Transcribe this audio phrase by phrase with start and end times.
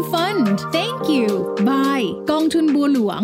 [0.00, 0.46] Freedom Fund
[0.76, 1.28] Thank you
[1.68, 3.22] Bye กองทุนบัวหลวง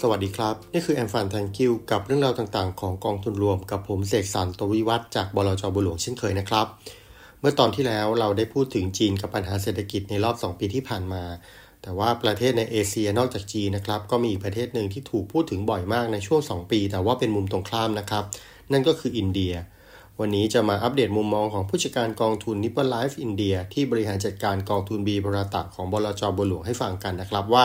[0.00, 6.66] สวัสดีครับ นี่คือแอมฟันแทงคิวกับเรื่องราวต่างๆ ของกองทุนรวมกับผมเสกสรรตวิวัฒจากบลจบัวหลวงเช่นเคยนะครับ
[7.40, 11.24] เมื่อตอนที่แล้วเราได้พูดถึงจีนกับปัญหาเศรษฐกิจในรอบ 2 ปีที่ผ่านมา
[11.82, 18.24] แต่ว่าประเทศในเอเชียนอกจากจีนนะครับก็มีอีกประเทศหนึ่งที่ถูกพูดถึงบ่อยมากในช่วง 2 ปี แต่ว่าเป็นมุมตรงข้ามนะครับ
[18.72, 19.54] นั่นก็คืออินเดีย
[20.22, 27.64] วันนี้จะมาอัปเดตมุมมองของผู้จัดการกองทุน Nippon Life India ที่บริหารจัดการกองทุน B-BHARATA ของบลจบัวหลวงให้ฟังกันนะครับว่า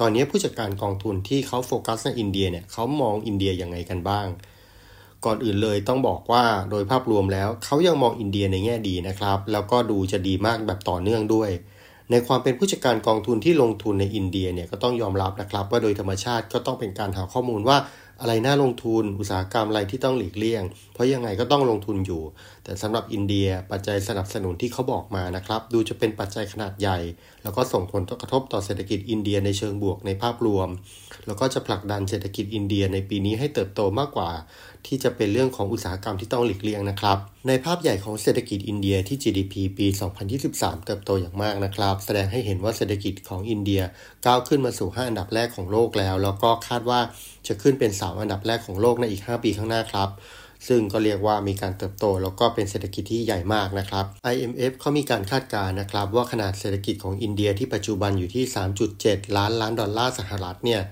[0.00, 4.26] ตอนนี้ผู้จัดการกองทุนที่เขาโฟกัสในอินเดียเนี่ยเขามองอินเดียยังไงกันบ้าง
[5.24, 11.50] ก่อนอื่นเลยต้องบอกว่าโดยภาพรวมแล้วเขายังมองอินเดียในแง่ดีนะครับ แล้วก็ดูจะดีมากแบบต่อเนื่องด้วย
[12.10, 17.76] ในความเป็นผู้จัดการกองทุนที่ลงทุนในอินเดียเนี่ยก็ต้องยอมรับนะครับว่าโดยธรรมชาติก็ต้องเป็นการหาข้อมูลว่า
[18.20, 20.62] อะไรน่าลงทุนอุตสาหกรรมอะไรที่ต้องหลีกเลี่ยง
[20.94, 22.22] เพราะยังไงก็ต้องลงทุนอยู่
[22.64, 26.98] แต่สำหรับอินเดียปัจจัยสนับสนุนที่เขาบอกมานะครับ ดูจะเป็นปัจจัยขนาดใหญ่
[27.42, 30.68] แล้วก็ส่งผลกระทบต่อเศรษฐกิจอินเดียในเชิงบวกในภาพรวม
[31.26, 34.30] แล้วก็จะผลักดันเศรษฐกิจอินเดียในปีนี้ให้เติบโตมากกว่า
[34.86, 39.86] ที่จะเป็นเรื่องของอุตสาหกรรมที่ต้องหลีกเลี่ยงนะครับ ในภาพใหญ่ของเศรษฐกิจอินเดียที่ GDP ปี
[40.36, 43.82] 2023 เติบโตอย่างมากนะครับ แสดงให้เห็นว่าเศรษฐกิจของอินเดีย
[44.26, 47.00] ก้าวขึ้นมาสู่ 5 อันดับแรกของโลกแล้ว แล้วก็คาดว่า
[47.46, 50.08] จะขึ้นเป็น 3 อันดับแรกของโลกในอีก 5 ปีข้างหน้าครับ
[50.68, 58.44] ซึ่งก็เรียกว่ามีการเติบโต แล้วก็เป็นเศรษฐกิจที่ใหญ่มากนะครับ IMF เขามีการคาดการณ์นะครับ ว่าขนาดเศรษฐกิจของอินเดียที่ปัจจุบันอยู่ที่
[58.90, 60.82] 3.7 ล้านล้านดอลลาร์สหรัฐเนี่ย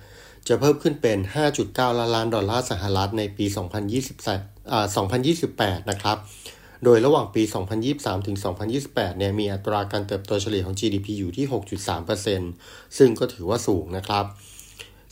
[0.49, 1.19] จะเพิ่มขึ้นเป็น
[1.59, 3.47] 5.9 ล้านล้านดอลลาร์สหรัฐในปี
[4.09, 4.87] 2028อ่า
[5.39, 6.19] 2028 นะครับ
[6.85, 7.43] โดยระหว่างปี
[7.85, 8.37] 2023 ถึง
[8.79, 11.47] 2028 เนี่ย มีอัตราการเติบโตเฉลี่ยของ GDP อยู่ที่
[12.21, 14.25] 6.3%ซึ่งก็ถือว่าสูงนะครับ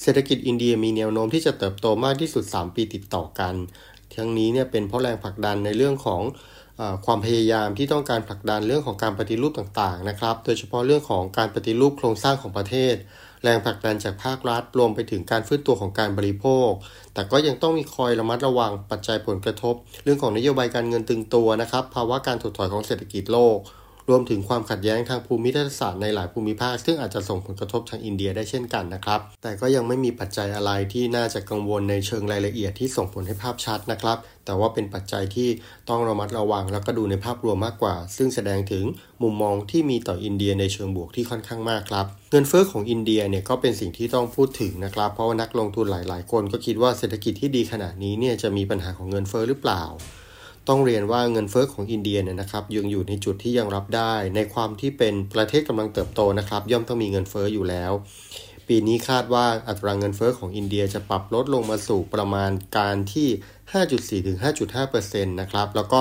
[0.02, 3.54] เศรษฐกิจอินเดียมีแนวโน้มที่จะเติบโตมากที่สุด 3 ปีติดต่อกัน
[4.14, 6.22] ทั้งนี้เนี่ยเป็นเพราะแรงผลักดันในเรื่องของ
[6.80, 12.94] อความพยายามที่ต้องการผลักดันเรื่องของการปฏิรูปต่างๆนะครับ โดยเฉพาะเรื่องของการปฏิรูปโครงสร้างของประเทศ
[13.44, 16.70] แรงผลักดันจากภาครัฐรวมไปถึงการฟื้นตัวของการบริโภค
[17.14, 23.58] แต่ก็ยังต้องมีคอยระมัดระวังปัจจัยผลกระทบ เรื่องของนโยบายการเงินตึงตัวนะครับภาวะการถดถอยของเศรษฐกิจโลก
[24.08, 35.48] รวมถึงความขัดแย้งทางภูมิทัศศาสตร์ในหลายภูมิภาค ซึ่งอาจจะส่งผลกระทบทางอินเดียได้เช่นกันนะครับ แต่ก็ยังไม่มีปัจจัยอะไรที่น่าจะกังวลในเชิงรายละเอียดที่ส่งผลให้ภาพชัดนะครับ แต่ว่าเป็นปัจจัยที่
[35.88, 38.84] ต้องระมัดระวังแล้วก็ดูในภาพรวมมากกว่า ซึ่งแสดงถึง
[39.22, 49.82] มุมมองที่มีต่ออินเดียในเชิงบวกที่ค่อนข้างมากครับ เงินเฟ้อของอินเดียเนี่ยก็เป็นสิ่งที่ต้องพูดถึงนะครับ เพราะว่านักลงทุนหลาย ๆ คนก็คิดว่าเศรษฐกิจที่ดีขนาดนี้เนี่ยจะมีปัญหาของเงินเฟ้อหรือเปล่า
[50.68, 57.92] ต้องเรียนว่าเงินเฟ้อของอินเดียเนี่ยนะครับยังอยู่ในจุดที่ยังรับได้ ในความที่เป็นประเทศกำลังเติบโตนะครับ ย่อมต้องมีเงินเฟ้ออยู่แล้ว
[58.68, 63.28] ปีนี้คาดว่าอัตราเงินเฟ้อของอินเดียจะปรับลดลงมาสู่ประมาณการที่
[64.22, 64.38] 5.4ถึง
[64.84, 66.00] 5.5%นะครับแล้วก็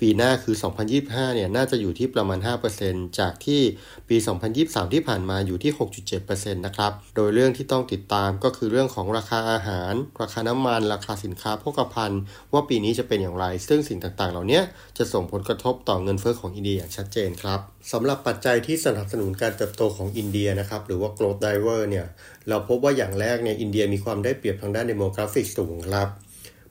[0.00, 0.56] ปีหน้าคือ
[0.96, 2.38] 2025 เนี่ย น่าจะอยู่ที่ประมาณ
[2.78, 3.62] 5%จากที่
[4.08, 4.16] ปี
[4.54, 5.72] 2023 ที่ผ่านมาอยู่ที่
[6.18, 12.20] 6.7%นะครับ โดยเรื่องที่ต้องติดตามก็คือเรื่องของราคาอาหาร ราคาน้ำมัน ราคาสินค้าโภคภัณฑ์
[12.52, 14.60] ว่าปีนี้จะเป็นอย่างไร ซึ่งสิ่งต่างๆ เหล่านี้
[14.98, 17.60] จะส่งผลกระทบต่อเงินเฟ้อของอินเดียอย่างชัดเจนครับ
[17.92, 22.06] สำหรับปัจจัยที่สนับสนุนการเติบโตของอินเดียนะครับ หรือว่า growth driver เนี่ย
[22.48, 26.08] เราพบว่าอย่างแรกเนี่ย อินเดียมีความได้เปรียบทางด้าน demographic สูงครับ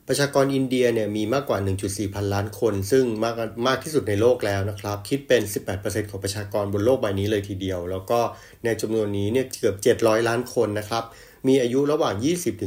[0.08, 3.34] ประชากรอินเดียเนี่ยมีมากกว่า 1.4 พันล้านคน ซึ่งมาก
[3.66, 5.42] มากที่สุดในโลกแล้วนะครับ คิดเป็น
[5.76, 8.20] 18%ของประชากรบนโลกใบนี้เลยทีเดียว แล้วก็
[8.64, 11.04] ในจำนวนนี้เนี่ยเกือบ 700 ล้านคนนะครับ
[11.48, 12.14] มีอายุระหว่าง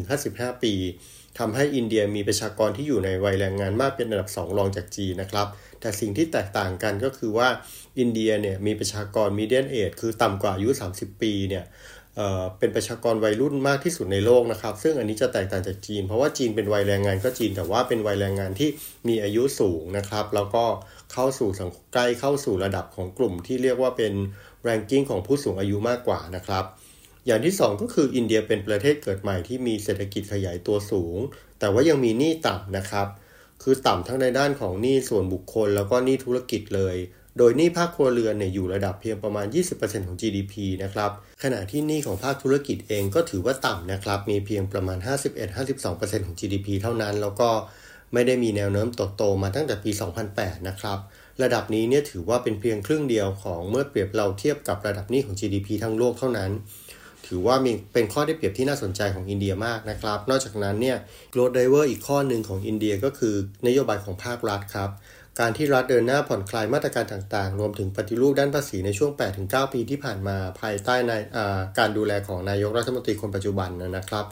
[0.06, 0.74] 20-55 ปี
[1.40, 5.48] ทำให้อินเดียมีประชากรที่อยู่ในวัยแรงงานมากเป็นอันดับ 2 รองจากจีนนะครับ
[5.82, 7.50] แต่สิ่งที่แตกต่างกันก็คือว่า
[8.00, 11.64] อินเดียเนี่ยมีประชากรมีเดียนเอจคือต่ำกว่าอายุ 30 ปีเนี่ย
[12.60, 18.70] เป็นประชากรวัยรุ่นมากที่สุดในโลกนะครับ ซึ่งอันนี้จะแตกต่างจากจีน เพราะว่าจีนเป็นวัยแรงงานก็จีนแต่ว่าเป็นวัยแรงงานที่
[19.08, 20.64] มีอายุสูงนะครับ แล้วก็
[21.14, 24.14] เข้าสู่สังใกล้เข้าสู่ระดับของกลุ่มที่เรียกว่าเป็น
[24.68, 26.64] ranking ของผู้สูงอายุมากกว่านะครับ
[27.26, 31.18] อย่างที่ 2 ก็คืออินเดียเป็นประเทศเกิดใหม่ที่มีเศรษฐกิจขยายตัวสูง
[31.60, 33.08] แต่ว่ายังมีหนี้ต่ำนะครับ
[33.64, 36.96] คือต่ำทั้งในด้านของหนี้ส่วนบุคคล แล้วก็หนี้ธุรกิจเลย
[37.38, 39.46] โดยหนี้ภาคครัวเรือนเนี่ยอยู่ระดับเพียงประมาณ
[39.78, 40.54] 20%ของ GDP
[40.84, 41.12] นะครับ
[41.44, 44.98] ขณะที่หนี้ของภาคธุรกิจเองก็ถือว่าต่ำนะครับ มีเพียงประมาณ
[45.64, 47.50] 51-52%ของ GDP เท่านั้น แล้วก็
[48.14, 48.88] ไม่ได้มีแนวโน้ม
[49.18, 49.92] โตมาตั้งแต่ปี
[50.30, 51.00] 2008 นะครับ
[51.44, 56.52] ระดับนี้เนี่ยถือว่าเป็นเพียงครึ่งเดียวของเมื่อเปรียบเราเทียบกับระดับหนี้ของ GDP ทั้งโลกเท่านั้น
[57.28, 60.98] ถือว่ามีเป็นข้อได้เปรียบที่น่าสนใจของอินเดียมากนะครับ นอกจากนั้นเนี่ย
[61.34, 63.36] growth driver อีกข้อหนึ่งของอินเดียก็คือ
[63.68, 64.90] นโยบายของภาครัฐครับ
[65.40, 69.12] การที่รัฐเดินหน้าผ่อนคลายมาตรการต่างๆ รวมถึงปฏิรูปด้านภาษีในช่วง
[69.44, 71.12] 8-9 ปีที่ผ่านมาภายใต้ใน
[71.80, 74.26] การดูแลของนายกรัฐมนตรีคนปัจจุบันนะครับ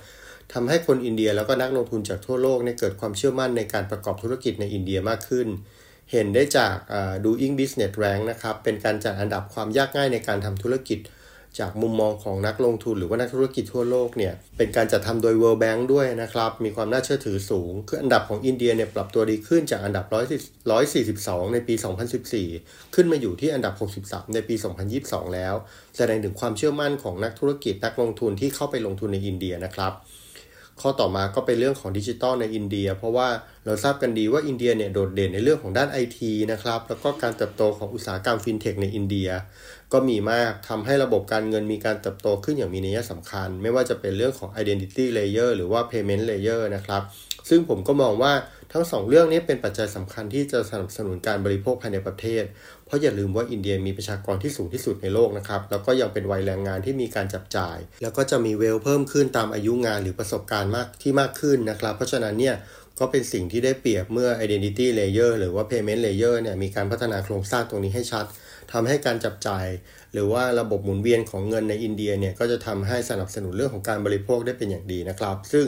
[0.53, 5.47] ทำให้คนอินเดียแล้วก็นักลงทุนจากทั่วโลกเนี่ยเกิดความเชื่อมั่นในการประกอบธุรกิจในอินเดียมากขึ้น
[6.11, 6.75] เห็นได้จาก
[7.25, 10.99] Doing Business Rank นะครับเป็นการจัดอันดับความยากง่ายในการทำธุรกิจ
[11.59, 20.05] จากมุมมองของนักลงทุนหรือว่านักธุรกิจทั่วโลกเนี่ยเป็นการจัดทำโดย World Bank ด้วยนะครับ มีความน่าเชื่อถือสูง คืออันดับของอินเดียเนี่ยปรับตัวดีขึ้นจากอันดับ
[20.79, 21.75] 142 ในปี
[22.33, 23.73] 2014 ขึ้นมาอยู่ที่อันดับ
[24.03, 24.55] 63 ในปี
[24.95, 25.53] 2022 แล้ว
[25.97, 29.93] แสดงถึงความเชื่อมั่นของนักธุรกิจนักลงทุนที่เข้าไปลงทุนในอินเดียนะครับ
[30.81, 33.27] ข้อต่อมาก็เป็นเรื่องของดิจิตอลในอินเดีย เพราะว่า
[33.65, 39.29] เราทราบกันดีว่าอินเดียเนี่ยโดดเด่นในเรื่องของด้านไอทีนะครับ แล้วก็การเติบโตของอุตสาหกรรมฟินเทคในอินเดีย
[39.93, 47.01] ก็มีมากทำให้ระบบการเงินมีการเติบโตขึ้นอย่างมีนัยสำคัญ ไม่ว่าจะเป็นเรื่องของ identity layer หรือว่า payment layer นะครับ
[47.49, 48.33] ซึ่งผมก็มองว่า
[48.73, 52.43] ทั้งสองเรื่องนี้เป็นปัจจัยสำคัญที่จะสนับสนุนการบริโภคภายในประเทศ
[52.85, 62.55] เพราะอย่าลืมว่าอินเดียมีประชากรที่สูงที่สุดในโลกนะครับ แล้วก็ยังเป็นวัยแรงงานที่มีการจับจ่าย แล้วก็จะมี wealth เพิ่มขึ้นตามอายุงานหรือประสบการณ์มากที่มากขึ้นนะครับ เพราะฉะนั้นเนี่ย
[62.99, 68.25] ก็เป็นสิ่งที่ได้เปรียบเมื่อ identity layer หรือว่า payment layer เนี่ยมีการพัฒนาโครงสร้างตรงนี้ให้ชัด
[68.71, 69.67] ทำให้การจับจ่าย
[70.13, 75.65] หรือว่าระบบหมุนเวียนของเงินในอินเดียเนี่ยก็จะทำให้สนับสนุนเรื่องของการบริโภคได้เป็นอย่างดีนะครับ ซึ่ง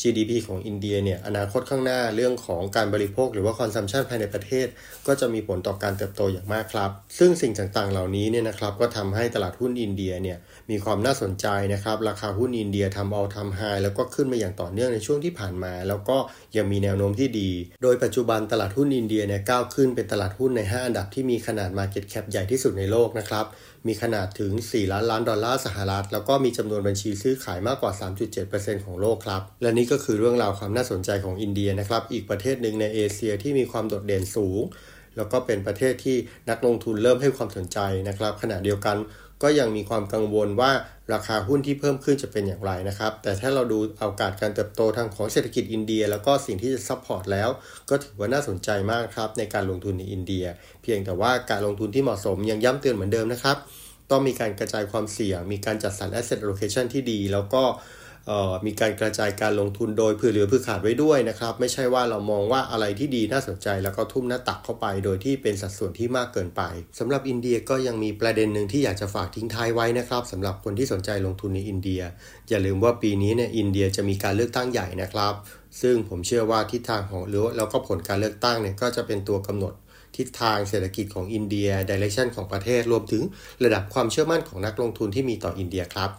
[0.00, 4.66] GDP ของอินเดียเนี่ยอนาคตข้างหน้าเรื่องของการบริโภค หรือว่า consumption ภายในประเทศ
[5.06, 10.38] ก็จะมีผลต่อการเติบโตอย่างมากครับ ซึ่งสิ่งต่างๆ เหล่านี้เนี่ยนะครับก็ทำให้ตลาดหุ้นอินเดียเนี่ย
[10.70, 16.16] มีความน่าสนใจนะครับราคาหุ้นอินเดียทำเอาทำไฮแล้วก็ขึ้นมาอย่างต่อเนื่องในช่วงที่ผ่านมา แล้วก็
[16.56, 17.50] ยังมีแนวโน้มที่ดี
[17.82, 23.46] โดยปัจจุบันตลาดหุ้นอินเดียเนี่ยก้าวขึ้นเป็นตลาดหุ้นใน 5 อันดับที่มีขนาด Market Cap ใหญ่ที่สุดในโลกนะครับ
[23.86, 27.92] มีขนาดถึง 4 ล้านล้านดอลลาร์สหรัฐ แล้วก็มีจำนวนบัญชีซื้อขายมากกว่า
[28.38, 34.62] 3.7%ของโลกครับ และนี่ก็คือเรื่องราวความน่าสนใจของอินเดียนะครับ อีกประเทศหนึ่งในเอเชียที่มีความโดดเด่นสูง
[35.16, 36.16] แล้วก็เป็นประเทศที่
[36.50, 38.96] นักลงทุนเริ่มให้ความสนใจนะครับ ขณะเดียวกัน
[39.42, 40.72] ก็ยังมีความกังวลว่า
[41.12, 47.48] ราคาหุ้นที่เพิ่มขึ้นจะเป็นอย่างไรนะครับ แต่ถ้าเราดูโอกาสการเติบโตทางของเศรษฐกิจอินเดีย แล้วก็สิ่งที่จะ support แล้ว
[47.90, 50.44] ก็ถือว่าน่าสนใจมากครับในการลงทุนในอินเดีย
[50.82, 53.56] เพียงแต่ว่าการลงทุนที่เหมาะสมยังย้ำเตือนเหมือนเดิมนะครับ
[54.10, 57.62] ต้องมีการกระจายความเสี่ยง มีการจัดสรร asset allocation ที่ดี แล้วก็
[58.66, 66.62] มีการกระจายการลงทุนโดยเผื่อเหลือเผื่อขาดไว้ด้วยนะครับ ไม่ใช่ว่าเรามองว่าอะไรที่ดีน่าสนใจ แล้วก็ทุ่มหน้าตักเข้าไป โดยที่เป็นสัดส่วนที่มากเกินไป
[66.98, 72.02] สำหรับอินเดียก็ยังมีประเด็นหนึ่งที่อยากจะฝากทิ้งท้ายไว้นะครับสำหรับคนที่สนใจลงทุนในอินเดีย
[72.48, 75.34] อย่าลืมว่าปีนี้เนี่ยอินเดียจะมีการเลือกตั้งใหญ่นะครับ
[75.80, 79.74] ซึ่งผมเชื่อว่าทิศทางของหรือแล้วก็ผลการเลือกตั้งเนี่ยก็จะเป็นตัวกำหนด
[80.16, 83.22] ทิศทางเศรษฐกิจของอินเดีย direction ของประเทศรวมถึง
[83.64, 86.10] ระดับความเชื่อมั่นของนักลงทุนที่มีต่ออินเดียครับ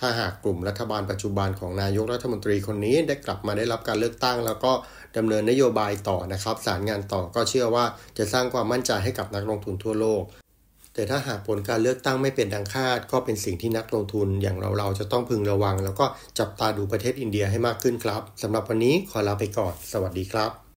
[0.00, 4.72] ถ้าหากกลุ่มรัฐบาลปัจจุบันของนายกรัฐมนตรีคนนี้ได้กลับมาได้รับการเลือกตั้ง แล้วก็
[5.16, 7.84] ดำเนินนโยบายต่อนะครับ สานงานต่อก็เชื่อว่า
[8.18, 10.22] จะสร้างความมั่นใจให้กับนักลงทุนทั่วโลก
[10.94, 16.06] แต่ถ้าหากผลการเลือกตั้งไม่เป็นดังคาด ก็เป็นสิ่งที่นักลงทุนอย่างเราเราจะต้องพึงระวัง แล้วก็
[16.38, 20.67] จับตาดูประเทศอินเดียให้มากขึ้นครับสำหรับวันนี้ขอลาไปก่อน สวัสดีครับ